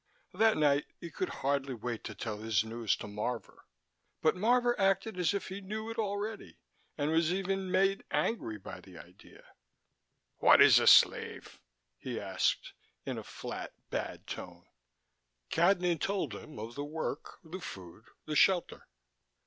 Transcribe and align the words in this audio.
That 0.33 0.57
night 0.57 0.87
he 0.99 1.11
could 1.11 1.29
hardly 1.29 1.75
wait 1.75 2.03
to 2.05 2.15
tell 2.15 2.37
his 2.39 2.63
news 2.63 2.95
to 2.95 3.07
Marvor 3.07 3.67
but 4.19 4.35
Marvor 4.35 4.73
acted 4.79 5.19
as 5.19 5.31
if 5.31 5.49
he 5.49 5.61
knew 5.61 5.91
it 5.91 5.99
already 5.99 6.57
and 6.97 7.11
was 7.11 7.31
even 7.31 7.69
made 7.69 8.03
angry 8.09 8.57
by 8.57 8.81
the 8.81 8.97
idea. 8.97 9.43
"What 10.37 10.59
is 10.59 10.79
a 10.79 10.87
slave?" 10.87 11.61
he 11.99 12.19
asked, 12.19 12.73
in 13.05 13.19
a 13.19 13.23
flat, 13.23 13.73
bad 13.91 14.25
tone. 14.25 14.65
Cadnan 15.51 15.99
told 15.99 16.33
him 16.33 16.57
of 16.57 16.73
the 16.73 16.83
work, 16.83 17.37
the 17.43 17.59
food, 17.59 18.05
the 18.25 18.35
shelter.... 18.35 18.87